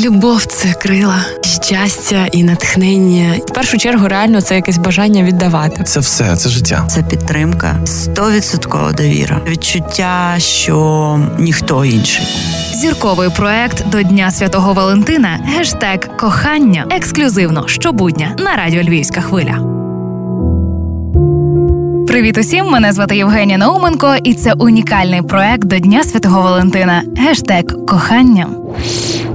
[0.00, 1.24] Любов це крила,
[1.62, 3.34] щастя і натхнення.
[3.46, 5.82] В першу чергу, реально, це якесь бажання віддавати.
[5.84, 6.84] Це все, це життя.
[6.90, 12.26] Це підтримка, стовідсоткова довіра, відчуття, що ніхто інший.
[12.74, 15.40] Зірковий проект до Дня Святого Валентина.
[15.44, 19.58] Гештег кохання ексклюзивно щобудня на радіо Львівська хвиля.
[22.08, 22.66] Привіт усім!
[22.66, 27.02] Мене звати Євгенія Науменко, і це унікальний проект до Дня Святого Валентина.
[27.16, 28.46] Гештег кохання.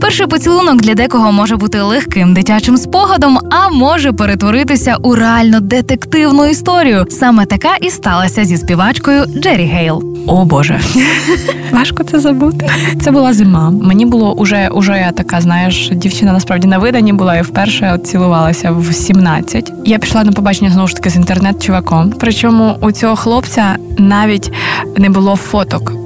[0.00, 6.46] Перший поцілунок для декого може бути легким дитячим спогадом, а може перетворитися у реально детективну
[6.46, 7.06] історію.
[7.10, 10.04] Саме така і сталася зі співачкою Джері Гейл.
[10.26, 10.80] О Боже,
[11.72, 12.70] важко це забути.
[13.02, 13.70] Це була зима.
[13.70, 18.06] Мені було уже, уже я така, знаєш, дівчина насправді на виданні була і вперше от
[18.06, 19.72] цілувалася в 17.
[19.84, 22.14] Я пішла на побачення знову ж таки з інтернет-чуваком.
[22.18, 24.52] Причому у цього хлопця навіть
[24.96, 26.05] не було фоток.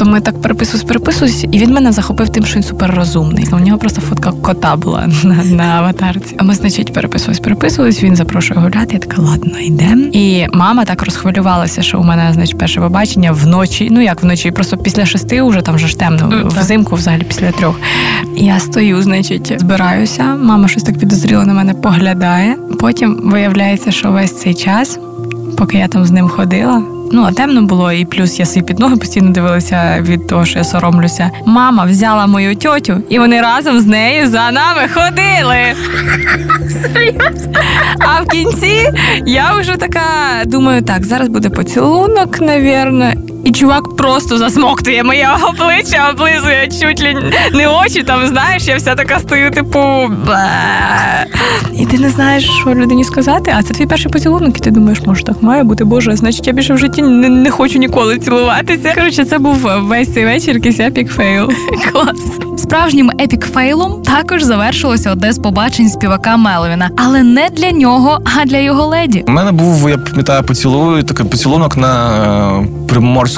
[0.00, 3.46] Тобто ми так переписуємось, переписуємось, і він мене захопив тим, що він суперрозумний.
[3.52, 6.34] У нього просто фотка кота була на, на аватарці.
[6.38, 8.02] А ми, значить, переписувались, переписувались.
[8.02, 8.88] Він запрошує гуляти.
[8.92, 10.02] Я така, ладно, йдемо.
[10.12, 13.88] І мама так розхвилювалася, що у мене, значить, перше побачення вночі.
[13.90, 17.52] Ну як вночі, просто після шести, вже там вже ж темно, Mm, взимку, взагалі після
[17.52, 17.80] трьох.
[18.36, 20.36] Я стою, значить, збираюся.
[20.42, 22.56] Мама щось так підозріло на мене поглядає.
[22.78, 24.98] Потім виявляється, що весь цей час,
[25.56, 26.82] поки я там з ним ходила.
[27.12, 30.58] Ну, а темно було, і плюс я свій під ноги постійно дивилася від того, що
[30.58, 31.30] я соромлюся.
[31.46, 35.74] Мама взяла мою тьотю, і вони разом з нею за нами ходили.
[37.98, 38.90] А в кінці
[39.26, 40.00] я вже така
[40.44, 43.12] думаю, так, зараз буде поцілунок, навірно.
[43.44, 48.02] І чувак просто засмоктує моє обличчя, облизує чуть ли не очі.
[48.02, 49.78] Там знаєш, я вся така стою, типу.
[50.26, 51.26] «Бе».
[51.78, 55.00] І ти не знаєш, що людині сказати, а це твій перший поцілунок, і ти думаєш,
[55.06, 58.92] може так має бути, боже, значить я більше в житті не, не хочу ніколи цілуватися.
[58.94, 61.50] Коротше, це був весь цей вечір якийсь epic fail.
[61.92, 62.40] Клас.
[62.56, 68.18] Справжнім epic fail ом також завершилося одне з побачень співака Меловіна, але не для нього,
[68.24, 69.24] а для його леді.
[69.28, 72.10] У мене був, я пам'ятаю, поцілую, такий поцілунок на
[72.60, 72.66] е,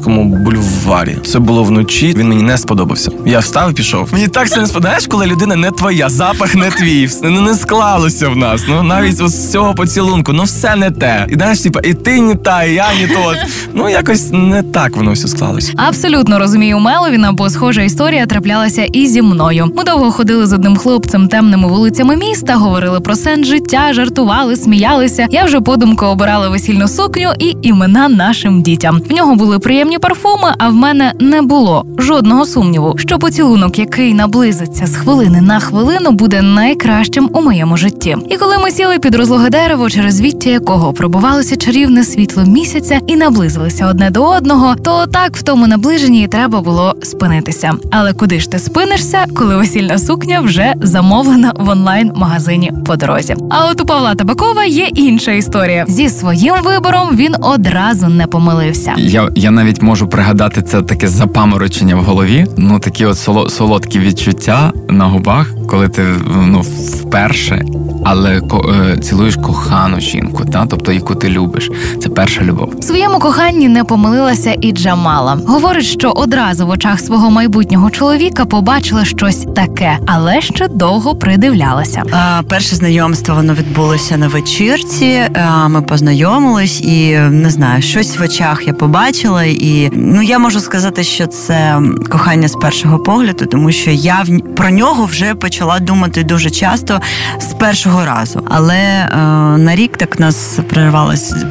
[0.00, 1.16] Приморському бульварі.
[1.26, 2.14] Це було вночі.
[2.18, 3.10] Він мені не сподобався.
[3.26, 4.08] Я встав і пішов.
[4.12, 7.54] Мені так це не сподобалось, коли людина не твоя, запах не твій, все не, не
[7.54, 8.62] склалося в нас.
[8.68, 11.26] Ну навіть з цього поцілунку, ну все не те.
[11.28, 13.36] І знаєш, типа, і ти не та, і я не тот.
[13.74, 15.72] Ну якось не так воно все склалося.
[15.76, 19.70] Абсолютно розумію Меловіна, бо схожа історія траплялася і зі мною.
[19.76, 25.26] Ми довго ходили з одним хлопцем темними вулицями міста, говорили про сенс життя, жартували, сміялися.
[25.30, 29.00] Я вже подумки обирала весільну сукню і імена нашим дітям.
[29.10, 34.14] В нього були приємні парфуми, а в мене не було жодного сумніву, що поцілунок, який
[34.14, 38.16] наблизиться з хвилини на хвилину, буде найкращим у моєму житті.
[38.30, 43.16] І коли ми сіли під розлоге дерево, через віття якого пробувалося чарівне світло місяця і
[43.16, 47.72] наблизилися одне до одного, то так в тому наближенні і треба було спинитися.
[47.90, 53.36] Але куди ж ти спинишся, коли весільна сукня вже замовлена в онлайн-магазині по дорозі?
[53.50, 55.84] А от у Павла Табакова є інша історія.
[55.88, 58.94] Зі своїм вибором він одразу не помилився.
[58.96, 62.46] Я, я навіть можу пригадати це таке запаморочення в голові.
[62.56, 66.02] Ну такі от соло, солодкі відчуття на губах, коли ти
[66.46, 67.64] ну вперше,
[68.04, 71.70] але ко, е, цілуєш кохану жінку, та тобто яку ти любиш.
[72.02, 72.74] Це перша любов.
[72.78, 75.38] В своєму коханні не помилилася і Джамала.
[75.46, 82.02] Говорить, що одразу в очах свого майбутнього чоловіка побачила щось таке, але ще довго придивлялася.
[82.12, 85.20] А, перше знайомство воно відбулося на вечірці.
[85.34, 89.44] А, ми познайомились, і не знаю, щось в очах я побачила.
[89.44, 91.80] І ну я можу сказати, що це
[92.10, 97.00] кохання з першого погляду, тому що я в про нього вже почала думати дуже часто
[97.40, 98.42] з першого разу.
[98.50, 99.16] Але е,
[99.58, 100.58] на рік так нас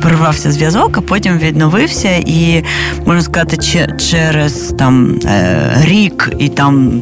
[0.01, 2.63] перервався зв'язок, а потім відновився, і
[3.05, 7.01] можна сказати, че- через там е, рік і там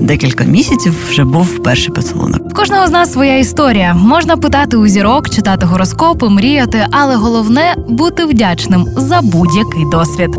[0.00, 2.52] декілька місяців вже був перший поцілунок.
[2.54, 3.94] Кожного з нас своя історія.
[3.94, 10.30] Можна питати у зірок, читати гороскопи, мріяти, але головне бути вдячним за будь-який досвід.